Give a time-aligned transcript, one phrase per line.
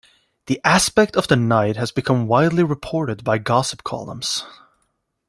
[0.47, 4.43] This aspect of the night has become widely reported by gossip columns.